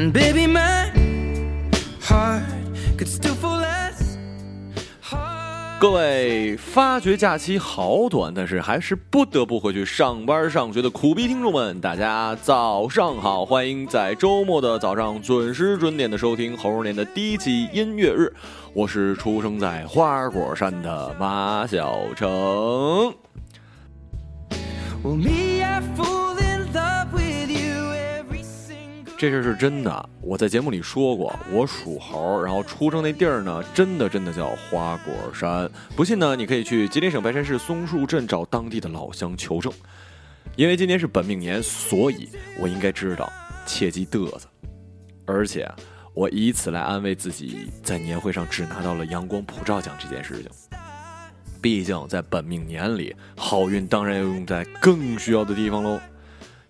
[0.00, 0.90] And baby, my
[2.00, 2.40] heart
[2.96, 4.16] could still fall less.
[5.78, 13.44] 各位发觉假期好短，但是还是不得不回去上班上学的苦逼听众们，大家早上好！
[13.44, 18.32] 欢迎在周末的早上准时准点的收听猴儿年的第一期音乐日，
[18.72, 23.12] 我是出生在花果山的马小成。
[29.20, 35.70] 这事是真的，我在节目里说过，我属猴，然后出生那地儿呢，真的真的叫花果山。
[35.94, 39.70] 不信呢，你可以去吉林省白山市松树镇找当地的老乡求证。
[40.56, 43.30] 因为今年是本命年，所以我应该知道，
[43.66, 44.48] 切记嘚瑟。
[45.26, 45.70] 而且，
[46.14, 50.50] 我以此来安慰自己，在年会上只拿到了阳光普照奖这件事情。
[51.60, 56.00] 毕竟在本命年里，好运当然要用在更需要的地方喽。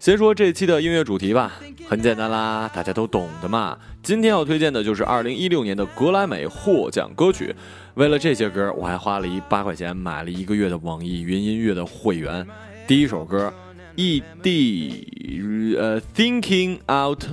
[0.01, 3.77] 先说这期的音乐主题吧，很简单啦，大家都懂的嘛。
[4.03, 7.55] 今天要推荐的就是二零一六年的格莱美获奖歌曲。
[7.97, 12.47] 为了这些歌，我还花了一八块钱买了一个月的网易云音乐的会员。
[12.87, 13.53] 第一首歌
[13.97, 15.77] ，E.D.
[15.79, 17.25] 呃，Thinking Out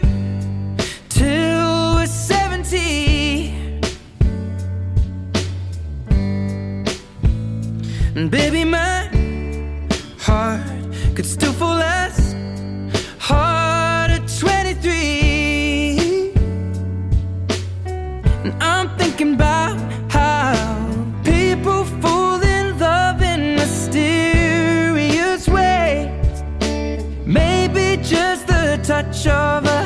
[8.13, 9.09] And baby, my
[10.19, 10.59] heart
[11.15, 12.35] could still fall less
[13.19, 16.33] hard at 23.
[18.43, 19.79] And I'm thinking about
[20.11, 20.53] how
[21.23, 26.43] people fall in love in mysterious ways.
[27.25, 29.80] Maybe just the touch of a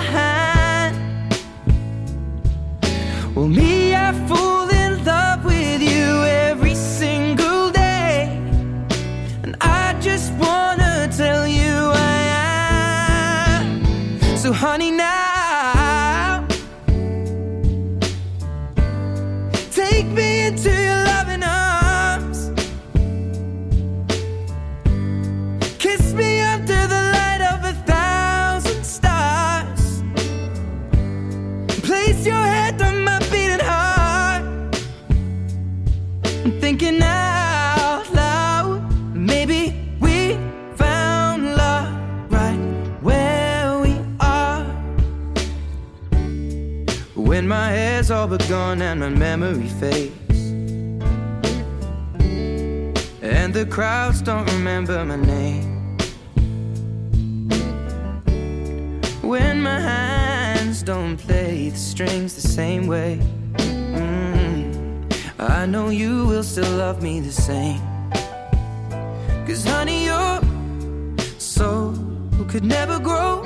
[72.56, 73.45] could never grow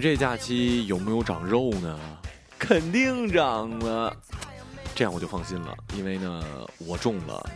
[0.00, 2.00] 们这假期有没有长肉呢？
[2.58, 4.10] 肯定长了，
[4.94, 6.42] 这样我就放心了，因为呢，
[6.78, 7.46] 我重了，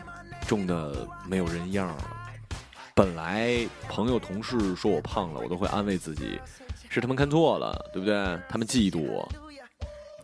[0.47, 2.07] 重的没有人样了。
[2.95, 6.39] 本来朋友同事说我胖了，我都会安慰自己，
[6.91, 8.15] 是他们看错了，对不对？
[8.47, 9.27] 他们嫉妒我，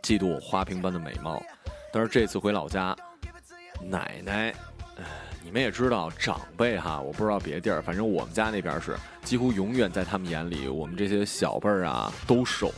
[0.03, 1.43] 嫉妒我花瓶般的美貌。
[1.91, 2.95] 但是这次回老家，
[3.83, 4.55] 奶奶，
[4.99, 5.05] 唉
[5.43, 12.73] 你们也知道，长辈哈，我不知道别地儿，反正我们家那边是，几乎永远在他们眼里，我们这些小辈儿啊都瘦，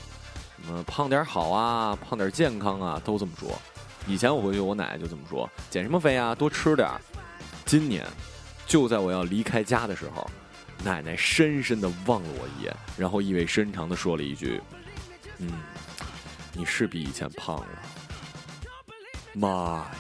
[0.69, 3.61] 嗯，胖点好啊，胖点健康啊，都这么说。
[4.07, 7.01] 以前我回去，我奶奶就这么说，减什么肥啊，多吃点儿。
[7.65, 8.07] 今年，
[8.67, 10.29] 就在我要离开家的时候，
[10.85, 14.61] 奶奶深深的望了我一眼，然后意味深长的说了一句
[15.39, 15.53] ：“嗯，
[16.53, 17.67] 你是比以前胖了。”
[19.35, 19.91] 妈呀，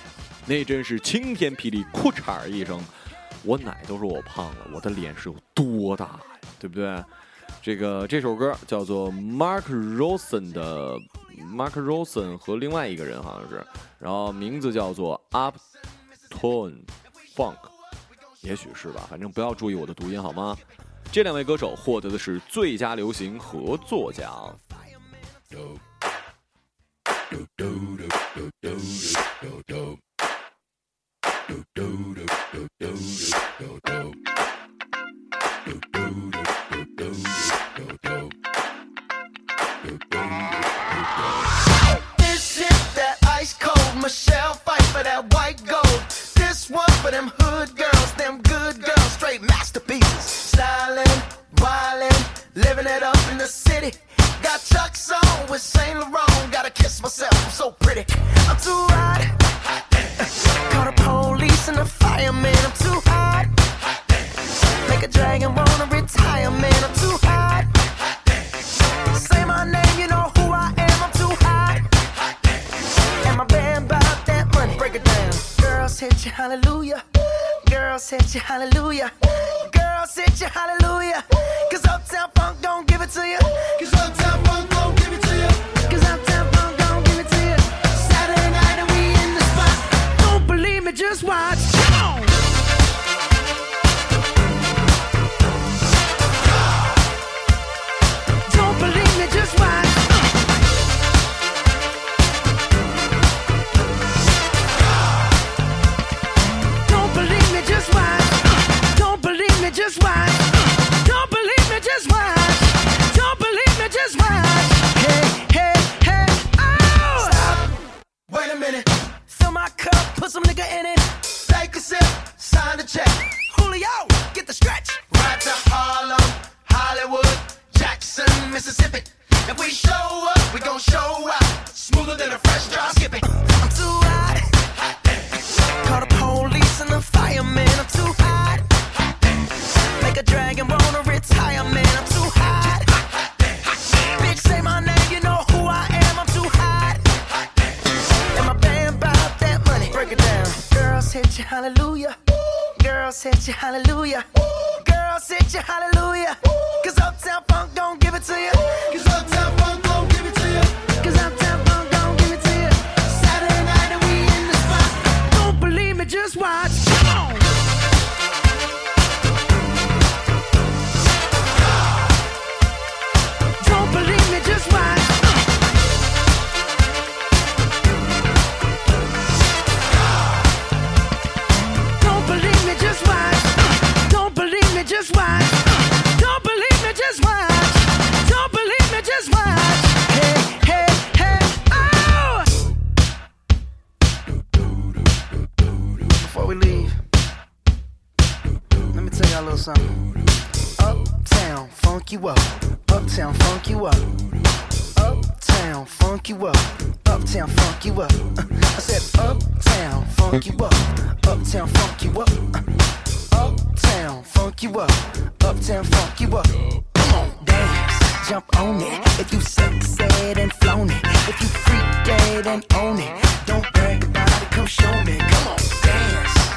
[0.46, 2.82] 那真是晴天霹雳，裤衩一声，
[3.44, 6.20] 我奶都说我胖了，我的脸是有多大呀，
[6.58, 7.02] 对不对？
[7.62, 10.98] 这个这首歌叫做 Mark Rosen 的
[11.38, 13.64] Mark Rosen 和另外一个人好像是，
[14.00, 16.82] 然后名字叫做 Uptone
[17.36, 17.56] Funk，
[18.40, 20.56] 也许是吧，反正不要注意我的读音好吗？
[21.12, 24.58] 这两位歌手获得的是最佳流行合作奖。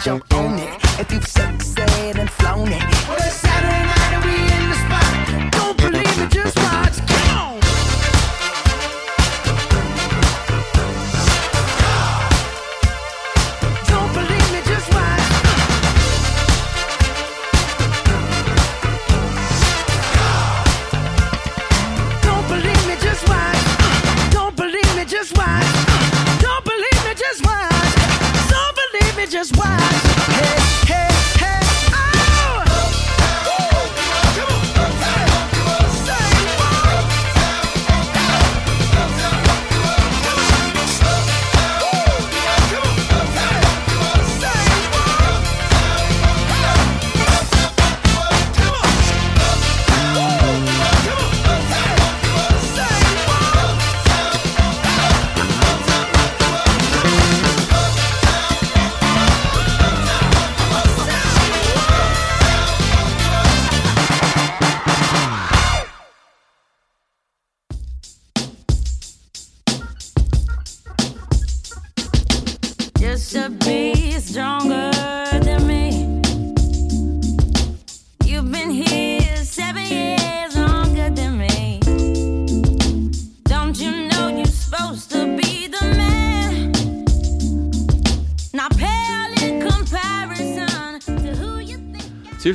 [0.05, 0.69] jump on it.
[0.99, 1.64] If you've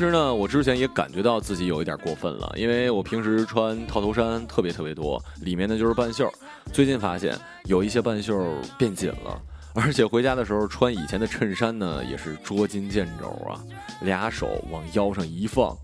[0.01, 6.27] 其实呢，我之前也感觉到自己有一点过分了，因为我平时穿套头衫特别特别多，里面呢就是半袖。
[6.73, 8.35] 最近发现有一些半袖
[8.79, 9.39] 变紧了，
[9.75, 13.61] 而且回家的时候穿以前的衬衫呢也是捉襟见肘啊，
[14.01, 15.77] 俩手往腰上一放，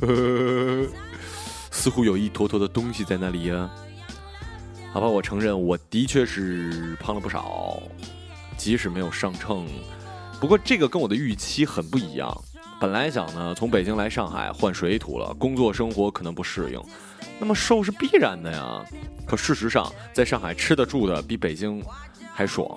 [1.72, 3.70] 似乎有一坨坨的东西在那里呀。
[4.92, 7.82] 好吧，我承认我的确是胖了不少，
[8.58, 9.66] 即使没有上秤，
[10.38, 12.30] 不过这个跟我的预期很不一样。
[12.80, 16.80] 本来想呢，从北京来上海换水土了，工作生活可能不适应，
[17.38, 18.84] 那么瘦是必然的呀。
[19.26, 21.82] 可事实上，在上海吃的住的比北京
[22.32, 22.68] 还爽。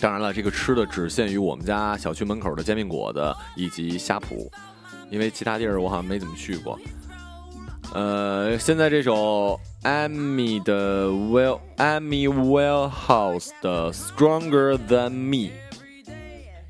[0.00, 4.48] 当然了，这个吃的只限于我们家小区门口的煎饼果子以及虾脯，
[5.10, 6.78] 因为其他地儿我好像没怎么去过。
[7.94, 15.52] 呃，现在这首 Amy 的 Well Amy Wellhouse 的 Stronger Than Me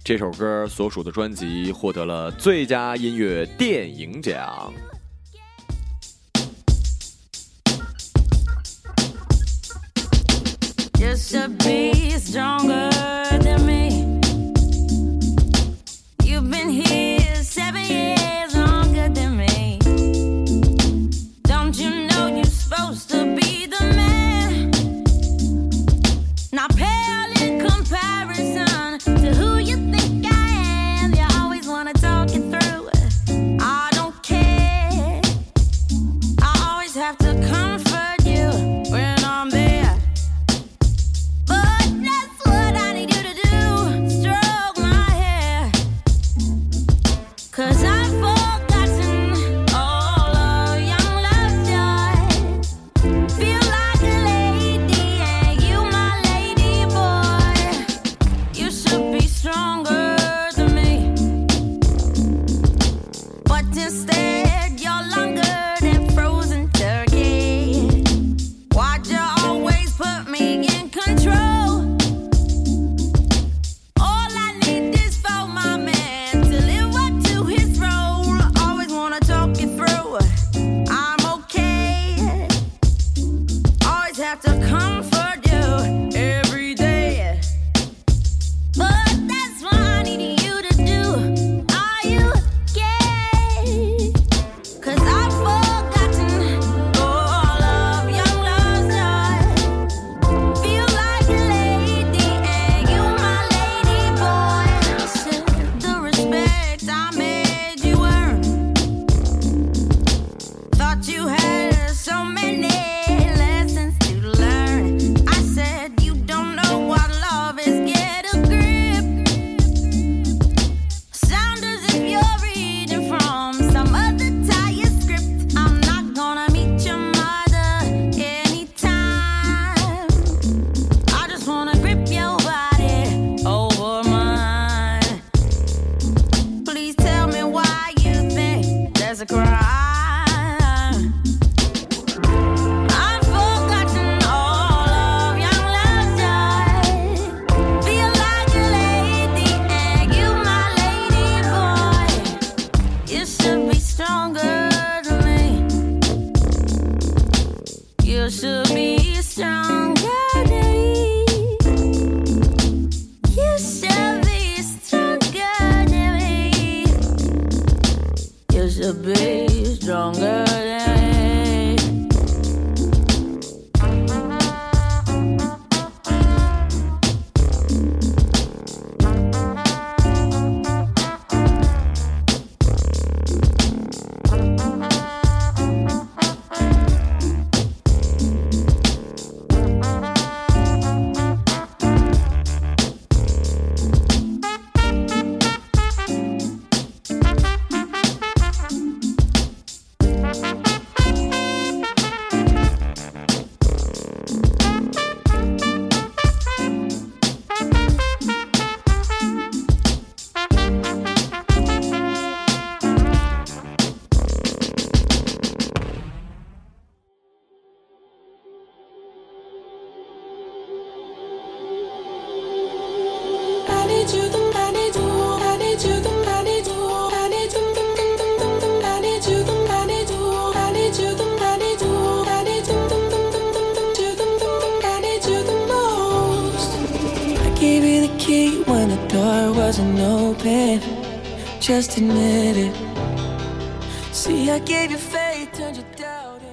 [0.04, 4.72] 这首歌所属的专辑获得了最佳音乐电影奖。
[10.98, 11.92] Just to be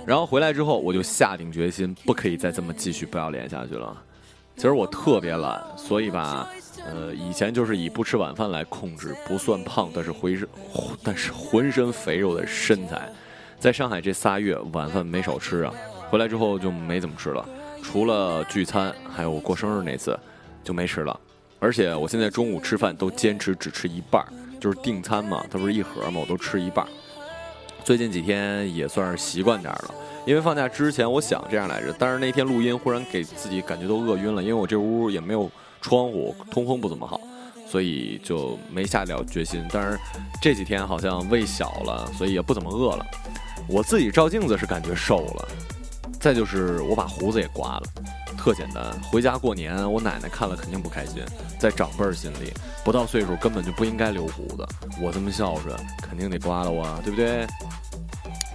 [0.05, 3.95] 然后回来之后，我就下定决心，不可以再这么继续不要脸下去了。
[4.55, 6.49] 其实我特别懒，所以吧，
[6.86, 10.47] 呃，以前就是以不吃晚饭来控制不算胖，但是浑身
[11.03, 13.10] 但是浑身肥肉的身材。
[13.60, 15.73] 在上海这仨月，晚饭没少吃啊。
[16.10, 17.47] 回来之后就没怎么吃了，
[17.84, 20.17] 除了聚餐，还有我过生日那次，
[20.63, 21.19] 就没吃了。
[21.60, 24.25] 而且我现在中午吃饭都坚持只吃一半，
[24.59, 26.85] 就是订餐嘛，它不是一盒嘛，我都吃一半。
[27.83, 29.95] 最近几天也算是习惯点儿了，
[30.25, 35.49] 因为放假之前我想这样来着，但是那天录音忽然给自己感觉都饿晕了，因为我这屋也没有
[35.81, 37.19] 窗户，通风不怎么好，
[37.67, 39.65] 所以就没下了决心。
[39.71, 39.97] 但是
[40.41, 43.05] 这几天好像胃小了，所以也不怎么饿了。
[43.67, 45.47] 我自己照镜子是感觉瘦了，
[46.19, 47.83] 再就是我把胡子也刮了，
[48.39, 48.86] 特简单。
[49.12, 51.21] 回家过年，我奶奶看了肯定不开心，
[51.60, 52.54] 在长辈儿心里，
[52.86, 54.65] 不到岁数根本就不应该留胡子。
[55.02, 57.45] 我这么孝顺，肯定得刮了我，对不对？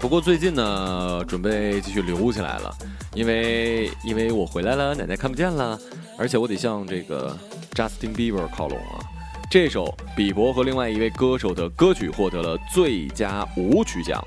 [0.00, 2.74] 不过最近呢，准备继续留起来了，
[3.12, 5.78] 因为因为我回来了，奶奶看不见了，
[6.18, 7.36] 而且我得向这个
[7.74, 9.04] Justin Bieber 靠拢啊。
[9.50, 14.26] 这首比伯和另外一位歌手的歌曲获得了最佳舞曲奖。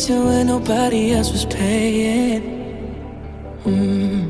[0.00, 2.42] Attention when nobody else was paying.
[3.64, 4.28] Mm.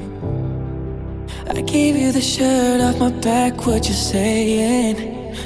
[1.48, 4.96] I gave you the shirt off my back, what you saying?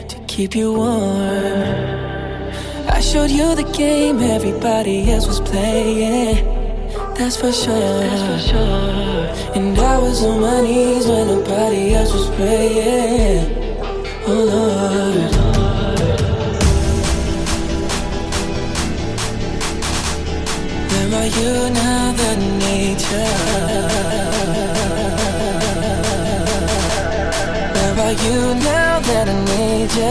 [0.08, 1.74] To keep you warm.
[2.88, 6.44] I showed you the game everybody else was playing.
[7.16, 8.00] That's for sure.
[8.00, 9.56] That's for sure.
[9.56, 13.44] And I was on my knees when nobody else was praying.
[14.26, 15.43] Oh Lord.
[21.24, 22.12] Where are you now
[29.00, 30.10] that I need you?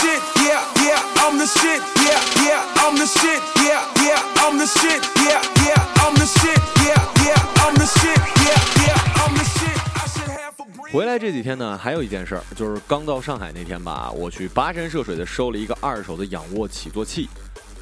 [0.00, 4.66] Shit, yeah, yeah, I'm the shit, yeah, yeah, I'm the shit, yeah, yeah, I'm the
[4.66, 9.44] shit, yeah, yeah, I'm the shit, yeah, yeah, I'm the shit, yeah, yeah, I'm the
[9.44, 9.76] shit.
[9.94, 10.92] I should have a breeze.
[10.92, 17.28] 回来这几天呢，还有一件事儿，就是刚到上海那天吧，我去跋山涉水的收了一个二手的仰卧起坐器，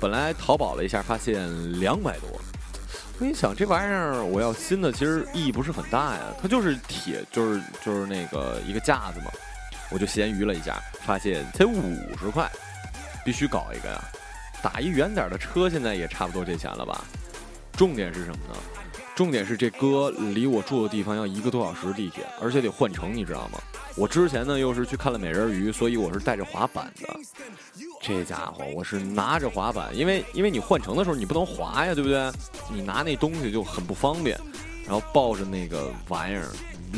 [0.00, 2.28] 本来淘宝了一下，发现两百多。
[3.20, 9.30] 我一想，这玩意儿我要新的，其实意义不是很大呀，它就是铁，就是就是那个一个架子嘛。
[9.90, 12.50] 我就闲鱼了一下，发现才五十块，
[13.24, 14.02] 必须搞一个呀。
[14.62, 17.04] 打一远点儿的车，现在也差不多这钱了吧？
[17.72, 18.54] 重点是什么呢？
[19.14, 23.58] 重点是这哥离我住的地方要一个多小时地铁，而且得换乘，你知道吗？
[23.96, 27.08] 我之前呢又是去看了美人鱼，所以我是带着滑板的。
[28.00, 32.30] 这家伙我是拿着滑板，因为因为你换乘的时候你不能滑呀，对不对？
[32.70, 34.38] 你拿那东西就很不方便，
[34.84, 36.46] 然后抱着那个玩意儿，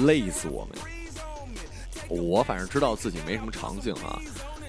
[0.06, 0.78] 累死我们。
[2.10, 4.20] 我反正知道自己没什么长性啊，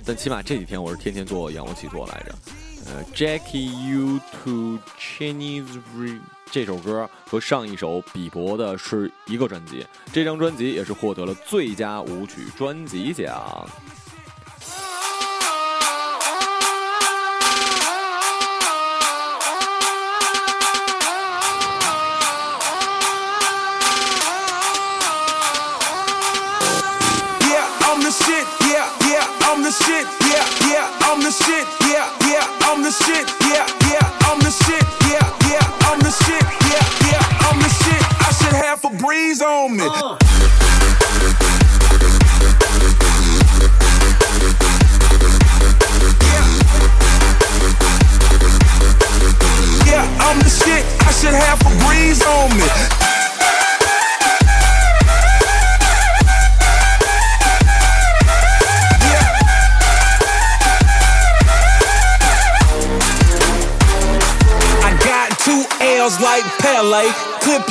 [0.06, 2.36] 但起码这几天我是天天做仰卧起坐来着。
[2.86, 6.19] 呃，Jackie You to Chinese Re
[6.51, 13.67] 这首歌和上一首比伯的是一个专辑，这张专辑也是获得了最佳舞曲专辑奖。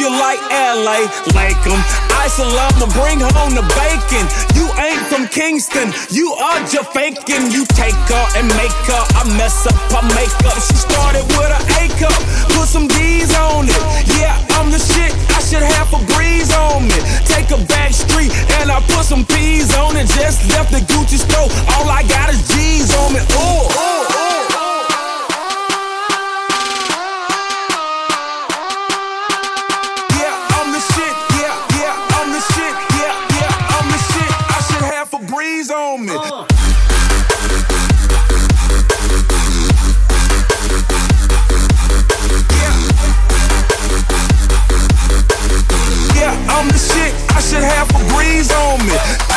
[0.01, 1.05] You like LA,
[1.37, 1.81] like 'em.
[2.17, 4.25] I salama, bring home the bacon.
[4.57, 7.53] You ain't from Kingston, you are just faking.
[7.53, 10.57] You take her and make her, I mess up her makeup.
[10.57, 12.17] She started with an A cup,
[12.57, 13.83] put some D's on it.
[14.17, 16.99] Yeah, I'm the shit, I should have a breeze on me.
[17.29, 20.07] Take a back street and I put some P's on it.
[20.09, 23.21] Just left the Gucci store, all I got is G's on me.
[23.21, 24.30] Ooh, ooh, ooh,
[47.41, 49.30] I should have a breeze on me.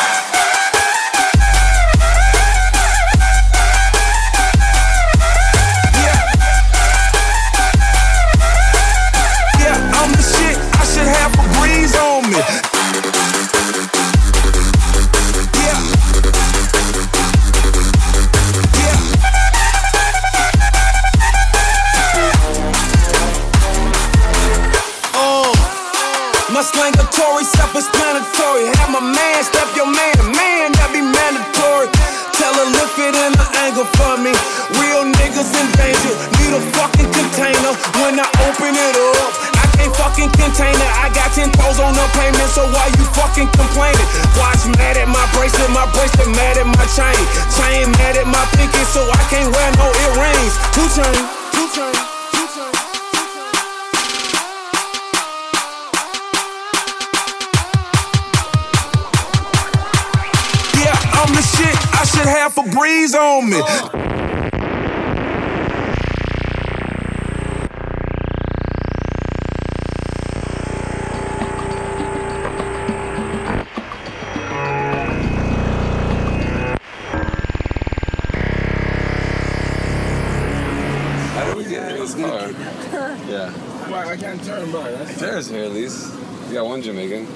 [82.06, 83.16] Do we this car?
[83.28, 83.50] Yeah.
[83.90, 84.90] Why I can't turn by?
[84.90, 86.14] That's There's here at least.
[86.48, 87.26] We got one Jamaican.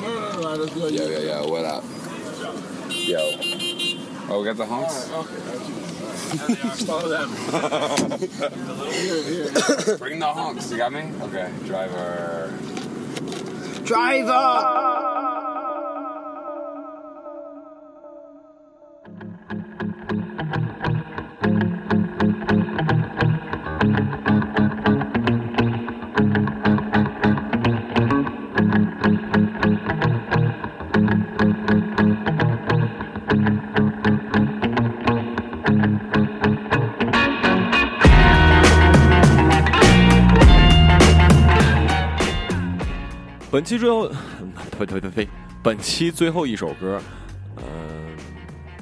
[0.00, 0.54] no, no, no.
[0.54, 0.86] Let's go.
[0.88, 1.84] Yo, yo, yo, what up?
[2.90, 3.18] Yo.
[4.28, 5.10] Oh, we got the honks?
[5.12, 6.54] Okay.
[6.84, 7.30] Follow them.
[8.92, 9.98] here, here.
[9.98, 10.70] Bring the honks.
[10.70, 11.12] You got me?
[11.22, 11.50] Okay.
[11.66, 12.52] Driver.
[13.84, 15.15] Driver.
[43.56, 44.06] 本期最后，
[44.78, 45.28] 呸呸呸呸，
[45.62, 47.00] 本期最后一首歌，
[47.56, 47.62] 呃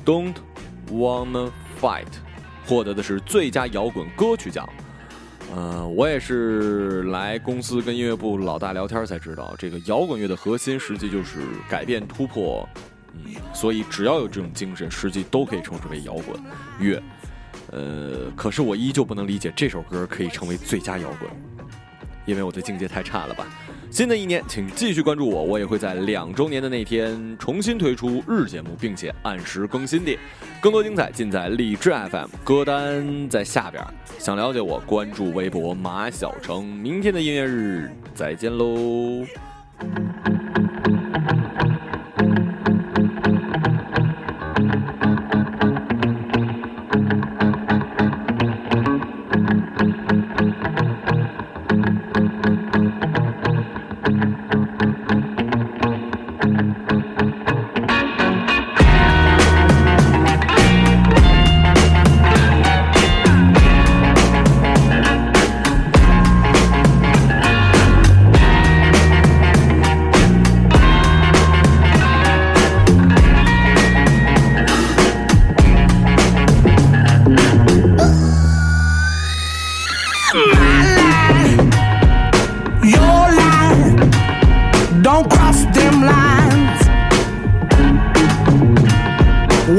[0.04, 0.34] ，Don't
[0.90, 1.48] Wanna
[1.80, 2.08] Fight，
[2.66, 4.68] 获得的是最佳摇滚歌曲奖。
[5.54, 11.38] 呃，我也是来公司跟音乐部老大聊天才知道，这个摇滚乐的核心实际就是
[11.70, 12.68] 改变、突破。
[13.12, 16.36] 嗯，所以只要有这种精神，实际都可以称之为摇滚
[16.80, 17.00] 乐。
[17.70, 21.30] 呃，可是我依旧不能理解这首歌可以成为最佳摇滚，
[22.26, 23.46] 因为我的境界太差了吧。
[23.94, 30.18] 新的一年，请继续关注我，我也会在两周年的那天重新推出日节目，并且按时更新的。
[30.60, 33.80] 更多精彩尽在荔枝 FM，歌单在下边。
[34.18, 36.64] 想了解我，关注微博马小成。
[36.64, 39.24] 明天的音乐日再见喽。